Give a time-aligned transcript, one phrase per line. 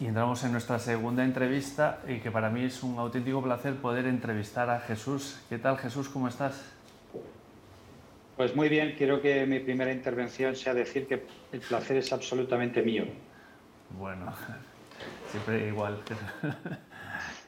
[0.00, 4.06] Y entramos en nuestra segunda entrevista y que para mí es un auténtico placer poder
[4.06, 5.38] entrevistar a Jesús.
[5.50, 6.08] ¿Qué tal Jesús?
[6.08, 6.72] ¿Cómo estás?
[8.34, 12.80] Pues muy bien, quiero que mi primera intervención sea decir que el placer es absolutamente
[12.80, 13.04] mío.
[13.98, 14.32] Bueno,
[15.30, 15.98] siempre igual.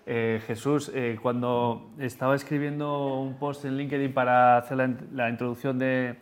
[0.04, 4.76] Eh, Jesús, eh, cuando estaba escribiendo un post en LinkedIn para hacer
[5.12, 6.16] la introducción de,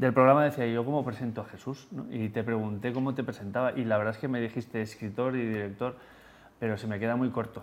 [0.00, 3.84] del programa decía yo cómo presento a Jesús y te pregunté cómo te presentaba y
[3.84, 5.94] la verdad es que me dijiste escritor y director,
[6.58, 7.62] pero se me queda muy corto.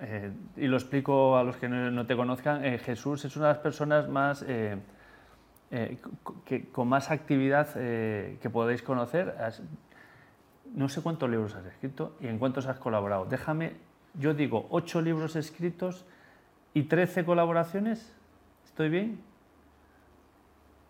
[0.00, 3.52] Eh, y lo explico a los que no, te conozcan, eh, Jesús es una de
[3.52, 4.76] las personas más, eh,
[6.44, 9.36] que, con más actividad que podéis conocer.
[10.74, 13.24] no sé cuántos libros has escrito y en cuántos has colaborado.
[13.26, 13.74] Déjame,
[14.14, 16.06] yo digo, ocho libros escritos
[16.74, 18.12] y trece colaboraciones.
[18.64, 19.28] ¿Estoy bien?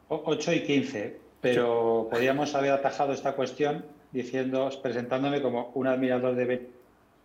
[0.09, 6.71] 8 y 15, pero podríamos haber atajado esta cuestión diciendo, presentándome como un admirador de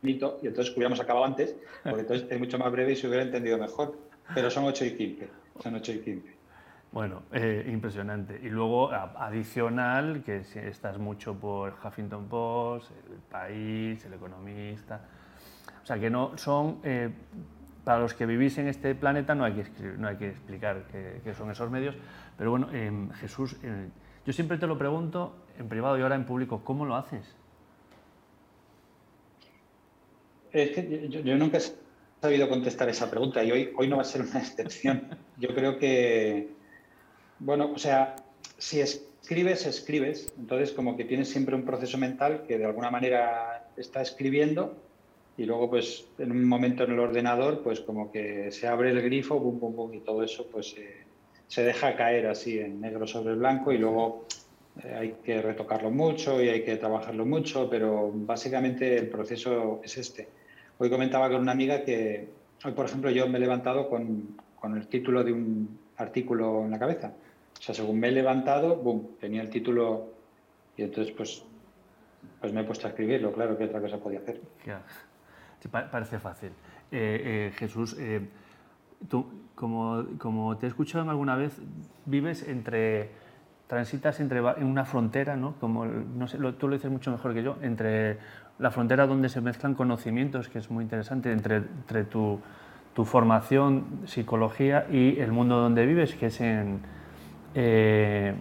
[0.02, 3.24] Benito y entonces hubiéramos acabado antes, porque entonces es mucho más breve y se hubiera
[3.24, 3.98] entendido mejor.
[4.34, 5.28] Pero son 8 y 15,
[5.62, 6.34] son 8 y 15.
[6.94, 8.40] Bueno, eh, impresionante.
[8.42, 15.02] Y luego adicional, que estás mucho por Huffington Post, El País, El Economista.
[15.82, 17.10] O sea, que no son, eh,
[17.84, 20.86] para los que vivís en este planeta no hay que, no hay que explicar
[21.24, 21.96] qué son esos medios,
[22.38, 23.90] pero bueno, em, Jesús, eh,
[24.26, 27.36] yo siempre te lo pregunto en privado y ahora en público, ¿cómo lo haces?
[30.52, 31.62] Es que yo, nunca he
[32.22, 35.10] sabido contestar esa pregunta y hoy, hoy no va a ser una excepción.
[35.38, 36.50] Yo creo que,
[37.40, 38.16] bueno, o sea,
[38.58, 40.32] si escribes, escribes.
[40.38, 44.78] Entonces, como que tienes siempre un proceso mental que de alguna manera está escribiendo
[45.38, 49.02] y luego, pues, en un momento en el ordenador, pues como que se abre el
[49.02, 50.76] grifo, bum, bum, bum, y todo eso, pues...
[50.78, 51.04] Eh,
[51.54, 54.26] se deja caer así en negro sobre blanco y luego
[54.84, 59.96] eh, hay que retocarlo mucho y hay que trabajarlo mucho, pero básicamente el proceso es
[59.98, 60.28] este.
[60.80, 62.28] Hoy comentaba con una amiga que
[62.66, 66.72] hoy, por ejemplo, yo me he levantado con, con el título de un artículo en
[66.72, 67.14] la cabeza.
[67.60, 70.08] O sea, según me he levantado, boom, tenía el título
[70.76, 71.44] y entonces pues,
[72.42, 74.42] pues me he puesto a escribirlo, claro, que otra cosa podía hacer.
[75.70, 76.50] Parece fácil.
[76.92, 77.98] Eh, eh, Jesús,
[79.08, 79.26] tú,
[79.56, 81.60] como, como, te he escuchado alguna vez,
[82.06, 83.12] vives entre,
[83.68, 85.56] transitas entre, en una frontera, ¿no?
[85.60, 88.18] Como, no sé, tú lo dices mucho mejor que yo, entre
[88.60, 92.40] la frontera donde se mezclan conocimientos, que es muy interesante, entre, entre tu,
[92.94, 96.82] tu, formación, psicología y el mundo donde vives, que es en,
[97.56, 98.34] eh,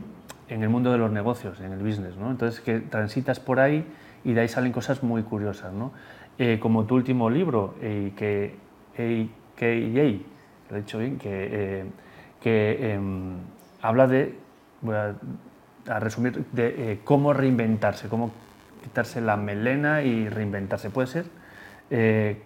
[0.48, 2.30] en el mundo de los negocios, en el business, ¿no?
[2.30, 3.86] Entonces, que transitas por ahí
[4.24, 5.92] y de ahí salen cosas muy curiosas, ¿no?
[6.44, 8.56] Eh, como tu último libro, eh, que,
[8.96, 10.18] que,
[10.68, 11.84] lo he dicho bien, que, eh,
[12.40, 13.36] que em,
[13.80, 14.34] habla de,
[14.80, 14.96] voy
[15.86, 18.32] a, resumir, de eh, cómo reinventarse, cómo
[18.82, 20.90] quitarse la melena y reinventarse.
[20.90, 21.26] ¿Puede ser?
[21.90, 22.42] Eh,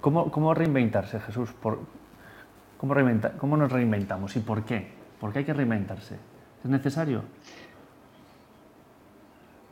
[0.00, 1.50] ¿cómo, ¿cómo, reinventarse, Jesús?
[1.54, 1.80] Por,
[2.78, 2.94] ¿cómo,
[3.38, 4.92] ¿Cómo nos reinventamos y por qué?
[5.18, 6.14] ¿Por qué hay que reinventarse?
[6.62, 7.24] ¿Es necesario?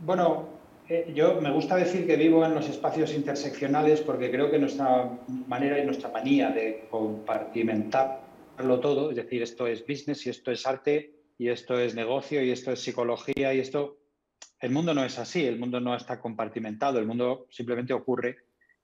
[0.05, 4.59] Bueno, eh, yo me gusta decir que vivo en los espacios interseccionales porque creo que
[4.59, 5.19] nuestra
[5.49, 10.67] manera y nuestra manía de compartimentarlo todo, es decir, esto es business y esto es
[10.67, 13.99] arte y esto es negocio y esto es psicología y esto,
[14.61, 18.37] el mundo no es así, el mundo no está compartimentado, el mundo simplemente ocurre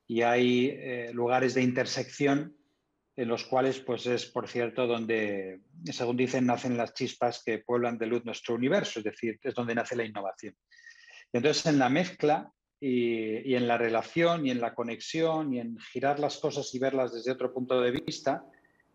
[0.06, 2.56] y hay eh, lugares de intersección
[3.14, 7.98] en los cuales, pues es, por cierto, donde, según dicen, nacen las chispas que pueblan
[7.98, 10.56] de luz nuestro universo, es decir, es donde nace la innovación.
[11.32, 16.18] Entonces, en la mezcla y, en la relación y en la conexión y en girar
[16.18, 18.44] las cosas y verlas desde otro punto de vista,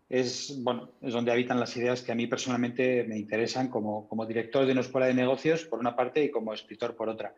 [0.08, 4.26] es, bueno, es donde habitan las ideas que a mí personalmente me interesan como, como
[4.26, 7.34] director de una escuela de negocios, por una parte, y como escritor, por otra.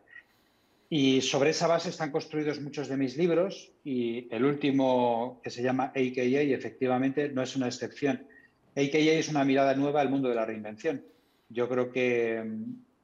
[0.89, 5.61] Y sobre esa base están construidos muchos de mis libros y el último, que se
[5.61, 8.27] llama AKA, efectivamente no es una excepción.
[8.75, 11.05] AKA es una mirada nueva al mundo de la reinvención.
[11.49, 12.43] Yo creo que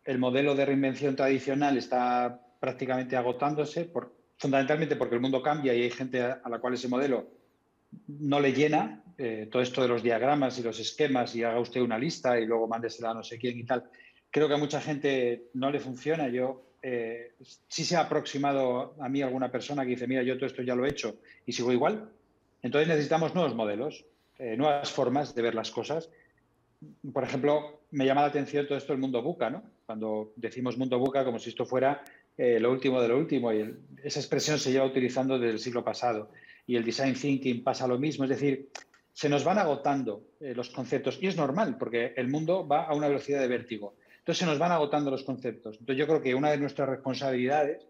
[0.05, 3.91] el modelo de reinvención tradicional está prácticamente agotándose,
[4.37, 7.27] fundamentalmente porque el mundo cambia y hay gente a, la cual ese modelo
[8.07, 9.01] no le llena.
[9.17, 12.45] Eh, todo esto de los diagramas y los esquemas y haga usted una lista y
[12.45, 13.83] luego mándesela a no sé quién y tal.
[14.29, 16.27] Creo que a mucha gente no le funciona.
[16.27, 17.33] Yo eh,
[17.67, 20.75] sí se ha aproximado a mí alguna persona que dice, mira, yo todo esto ya
[20.75, 21.15] lo he hecho
[21.45, 22.11] y sigo igual.
[22.61, 24.05] Entonces necesitamos nuevos modelos,
[24.37, 26.09] eh, nuevas formas de ver las cosas
[27.13, 29.63] por ejemplo, me llama la atención todo esto del mundo buca, ¿no?
[29.85, 32.03] Cuando decimos mundo buca como si esto fuera
[32.37, 35.83] eh, lo último de lo último, y esa expresión se lleva utilizando desde el siglo
[35.83, 36.31] pasado.
[36.67, 38.69] Y el design thinking pasa lo mismo, es decir,
[39.13, 42.93] se nos van agotando eh, los conceptos, y es normal, porque el mundo va a
[42.93, 43.95] una velocidad de vértigo.
[44.19, 45.77] Entonces se nos van agotando los conceptos.
[45.79, 47.85] Entonces yo creo que una de nuestras responsabilidades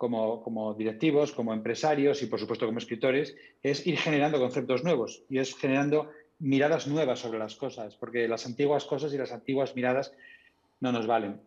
[0.00, 5.24] como, como, directivos, como empresarios y por supuesto como escritores, es ir generando conceptos nuevos
[5.28, 6.08] y es generando
[6.40, 10.12] miradas nuevas sobre las cosas, porque las antiguas cosas y las antiguas miradas
[10.80, 11.40] no nos valen.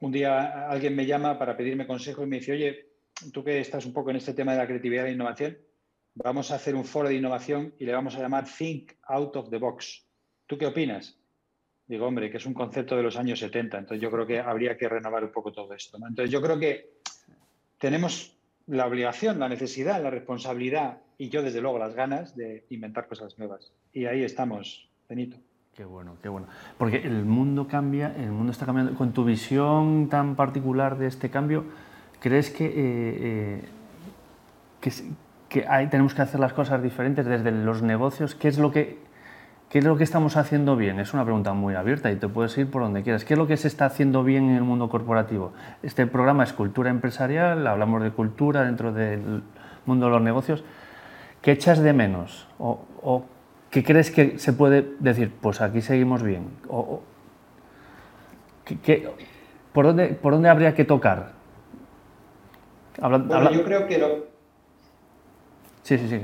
[0.00, 2.86] Un día alguien me llama para pedirme consejo y me dice, oye,
[3.32, 5.58] tú que estás un poco en este tema de la creatividad e innovación,
[6.14, 9.50] vamos a hacer un foro de innovación y le vamos a llamar Think Out of
[9.50, 10.04] the Box.
[10.46, 11.16] ¿Tú qué opinas?
[11.86, 14.76] Digo, hombre, que es un concepto de los años 70, entonces yo creo que habría
[14.76, 15.96] que renovar un poco todo esto.
[15.96, 16.98] Entonces yo creo que
[17.78, 18.36] tenemos
[18.66, 23.38] la obligación, la necesidad, la responsabilidad y yo desde luego las ganas de inventar cosas
[23.38, 23.72] nuevas.
[23.92, 25.36] Y ahí estamos, Benito.
[25.74, 26.46] Qué bueno, qué bueno.
[26.78, 28.94] Porque el mundo cambia, el mundo está cambiando.
[28.94, 31.64] Con tu visión tan particular de este cambio,
[32.20, 33.62] ¿crees que, eh, eh,
[35.48, 38.34] que, tenemos que hacer las cosas diferentes desde los negocios?
[38.34, 38.98] ¿Qué es lo que
[39.70, 40.98] ¿Qué es lo que estamos haciendo bien?
[40.98, 43.24] Es una pregunta muy abierta y te puedes ir por donde quieras.
[43.24, 45.52] ¿Qué es lo que se está haciendo bien en el mundo corporativo?
[45.84, 49.44] Este programa es cultura empresarial, hablamos de cultura dentro del
[49.86, 50.64] mundo de los negocios.
[51.40, 52.48] ¿Qué echas de menos?
[52.58, 53.24] ¿O,
[53.70, 55.30] qué crees que se puede decir?
[55.40, 56.48] Pues aquí seguimos bien.
[56.68, 57.02] O,
[59.72, 61.32] por, dónde, ¿Por dónde habría que tocar?
[62.98, 64.26] bueno, yo creo que lo...
[65.82, 66.20] Sí, sí, sí.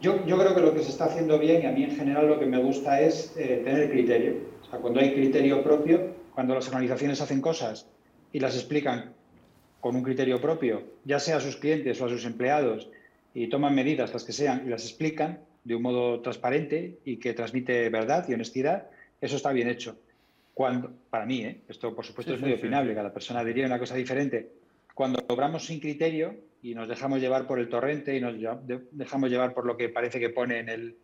[0.00, 2.28] Yo, yo, creo que lo que se está haciendo bien, y a mí en general
[2.28, 4.34] lo que me gusta es eh, tener criterio.
[4.62, 7.88] O sea, cuando hay criterio propio, cuando las organizaciones hacen cosas
[8.32, 9.14] y las explican
[9.80, 12.88] con un criterio propio, ya sea a sus clientes o a sus empleados,
[13.34, 17.34] y toman medidas las que sean y las explican de un modo transparente y que
[17.34, 18.88] transmite verdad y honestidad,
[19.20, 19.98] eso está bien hecho.
[20.54, 21.60] Cuando, para mí, ¿eh?
[21.68, 24.48] esto por supuesto es muy opinable, cada persona diría una cosa diferente.
[24.94, 28.34] Cuando obramos sin criterio, y nos dejamos llevar por el torrente y nos
[28.90, 30.96] dejamos llevar por lo que parece que pone en el,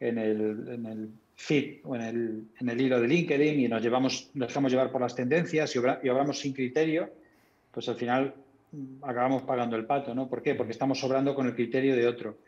[0.00, 3.82] en el, en el feed o en el, en el, hilo de LinkedIn y nos
[3.82, 7.10] llevamos, dejamos llevar por las tendencias y, y obramos sin criterio,
[7.70, 8.34] pues al final
[8.72, 10.28] mm, acabamos pagando el pato, ¿no?
[10.28, 10.54] ¿Por qué?
[10.54, 12.38] Porque estamos sobrando con el criterio de otro.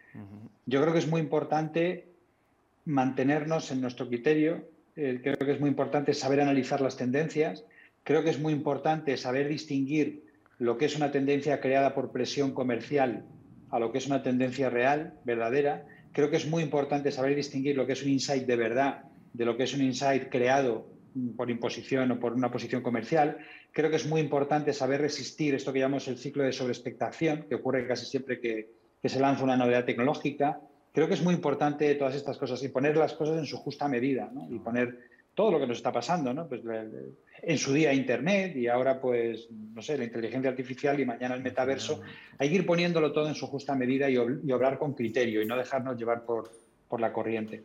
[0.67, 2.09] Yo creo que es muy importante
[2.85, 7.65] mantenernos en nuestro criterio, eh, creo que es muy importante saber analizar las tendencias,
[8.03, 10.25] creo que es muy importante saber distinguir
[10.59, 13.25] lo que es una tendencia creada por presión comercial
[13.71, 15.87] a lo que es una tendencia real, verdadera.
[16.13, 19.05] Creo que es muy importante saber distinguir lo que es un insight de verdad
[19.37, 20.89] de lo que es un insight creado
[21.37, 23.37] por imposición o por una posición comercial.
[23.71, 27.55] Creo que es muy importante saber resistir esto que llamamos el ciclo de sobreexpectación, que
[27.55, 28.71] ocurre casi siempre que,
[29.07, 30.59] que se lanza una novedad tecnológica.
[30.93, 33.87] Creo que es muy importante todas estas cosas y poner las cosas en su justa
[33.87, 34.49] medida ¿no?
[34.51, 34.99] y poner
[35.33, 36.49] todo lo que nos está pasando, ¿no?
[36.49, 36.63] Pues
[37.43, 41.43] en su día Internet y ahora, pues, no sé, la inteligencia artificial y mañana el
[41.45, 42.01] metaverso.
[42.39, 45.57] Hay que ir poniéndolo todo en su justa medida y, obrar con criterio y no
[45.57, 46.51] dejarnos llevar por,
[46.89, 47.63] por la corriente.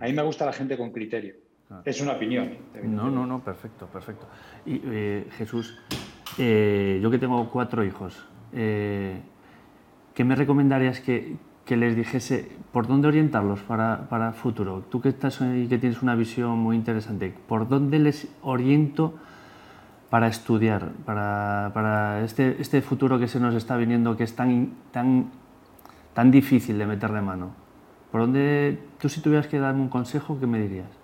[0.00, 1.34] A mí me gusta la gente con criterio.
[1.68, 1.82] Ah.
[1.84, 2.56] Es una opinión.
[2.82, 4.26] No, no, no, perfecto, perfecto.
[4.64, 5.78] Y eh, Jesús,
[6.38, 8.16] eh, yo que tengo cuatro hijos,
[8.54, 9.20] eh,
[10.18, 14.82] ¿qué me recomendarías que, que les dijese por dónde orientarlos para, para futuro.
[14.90, 19.14] Tú que estás y que tienes una visión muy interesante, ¿por dónde les oriento
[20.10, 24.72] para estudiar, para, para este, este, futuro que se nos está viniendo, que es tan,
[24.90, 25.30] tan,
[26.14, 26.86] tan difícil de
[27.22, 27.52] mano?
[28.10, 30.97] ¿Por dónde, tú si tuvieras que darme un consejo, qué me dirías?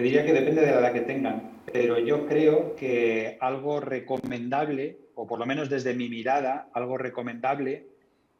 [0.00, 4.96] Te diría que depende de la edad que tengan, pero yo creo que algo recomendable,
[5.14, 7.86] o por lo menos desde mi mirada, algo recomendable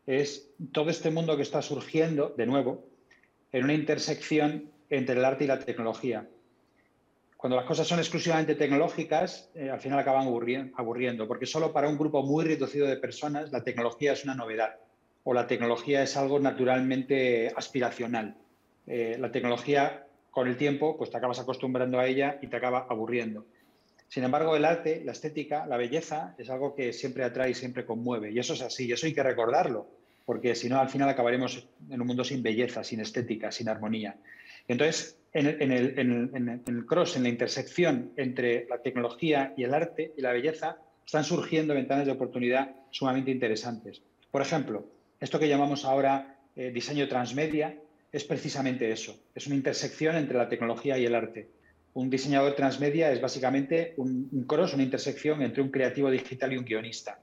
[0.06, 2.86] es todo este mundo que está surgiendo, de nuevo,
[3.52, 6.26] en una intersección entre el arte y la tecnología.
[7.36, 11.98] Cuando las cosas son exclusivamente tecnológicas, eh, al final acaban aburriendo, porque solo para un
[11.98, 14.76] grupo muy reducido de personas la tecnología es una novedad
[15.24, 18.34] o la tecnología es algo naturalmente aspiracional.
[18.86, 22.86] Eh, la tecnología, con el tiempo, pues te acabas acostumbrando a ella y te acaba
[22.88, 23.46] aburriendo.
[24.08, 27.84] Sin embargo, el arte, la estética, la belleza es algo que siempre atrae y siempre
[27.84, 28.32] conmueve.
[28.32, 29.86] Y eso es así, y eso hay que recordarlo,
[30.24, 34.16] porque si no, al final acabaremos en un mundo sin belleza, sin estética, sin armonía.
[34.66, 40.32] Entonces, en el, cross, en la intersección entre la tecnología y el arte y la
[40.32, 44.02] belleza, están surgiendo ventanas de oportunidad sumamente interesantes.
[44.30, 44.86] Por ejemplo,
[45.20, 47.76] esto que llamamos ahora eh, diseño transmedia
[48.12, 51.48] es precisamente eso, es una intersección entre la tecnología y el arte
[51.94, 56.64] un diseñador transmedia es básicamente un, cross, una intersección entre un creativo digital y un
[56.64, 57.18] guionista.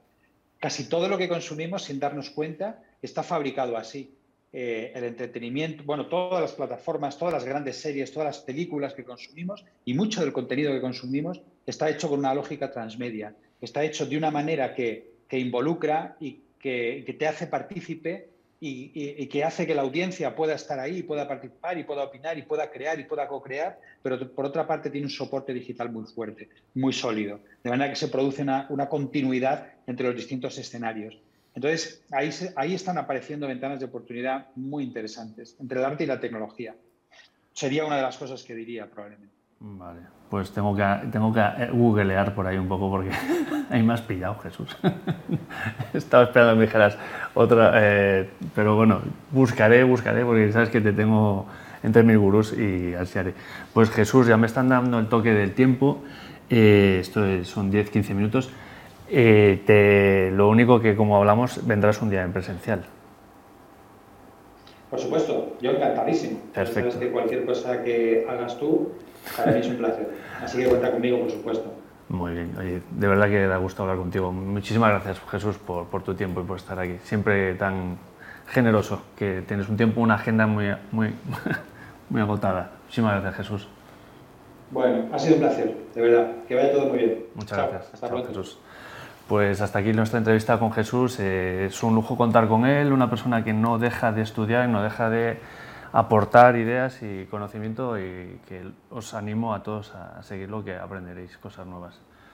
[0.60, 4.14] Casi todo lo que consumimos, sin darnos cuenta, está fabricado así.
[4.52, 9.04] Eh, el entretenimiento, bueno, todas las plataformas, todas las grandes series, todas las películas que
[9.04, 13.36] consumimos y mucho del contenido que consumimos está hecho con una lógica transmedia.
[13.62, 19.68] Está hecho de una manera que, involucra y que, te hace partícipe y, que hace
[19.68, 23.04] que la audiencia pueda estar ahí, pueda participar y pueda opinar y pueda crear y
[23.04, 27.70] pueda co-crear, pero por otra parte tiene un soporte digital muy fuerte, muy sólido, de
[27.70, 31.20] manera que se produce una, continuidad entre los distintos escenarios.
[31.54, 36.20] Entonces, ahí, ahí están apareciendo ventanas de oportunidad muy interesantes entre el arte y la
[36.20, 36.76] tecnología.
[37.54, 39.37] Sería una de las cosas que diría probablemente.
[39.60, 43.10] Vale, pues tengo que, tengo que eh, googlear por ahí un poco porque
[43.72, 44.76] ahí me has pillado, Jesús.
[45.94, 46.98] Estaba esperando que me dijeras
[47.34, 51.48] otra, eh, pero bueno, buscaré, buscaré porque sabes que te tengo
[51.82, 53.34] entre mis gurús y así haré.
[53.74, 56.04] Pues Jesús, ya me están dando el toque del tiempo,
[56.52, 58.52] eh, esto son 10-15 minutos.
[59.10, 62.84] te, lo único que, como hablamos, vendrás un día en presencial.
[64.90, 66.40] Por supuesto, yo encantadísimo.
[66.54, 66.92] Perfecto.
[66.92, 68.92] Sabes que cualquier cosa que hagas tú,
[69.36, 70.10] para mí es un placer.
[70.42, 71.74] Así que cuenta conmigo, por supuesto.
[72.10, 74.32] Muy bien, Oye, de verdad que da gusto hablar contigo.
[74.32, 76.98] Muchísimas gracias, Jesús, por, por, tu tiempo y por estar aquí.
[77.04, 77.98] Siempre tan
[78.48, 81.14] generoso, que tienes un tiempo, una agenda muy, muy,
[82.10, 82.72] muy agotada.
[82.86, 83.68] Muchísimas gracias, Jesús.
[84.72, 86.32] Bueno, ha sido un placer, de verdad.
[86.48, 87.26] Que vaya todo muy bien.
[87.36, 87.94] Muchas gracias.
[87.94, 88.30] Hasta pronto.
[88.30, 88.58] Jesús.
[89.28, 91.20] Pues hasta aquí nuestra entrevista con Jesús.
[91.20, 94.82] Eh, es un lujo contar con él, una persona que no deja de estudiar, no
[94.82, 95.40] deja de
[95.92, 101.66] aportar ideas y conocimiento y que os animo a todos a seguirlo, que aprenderéis cosas
[101.68, 102.00] nuevas.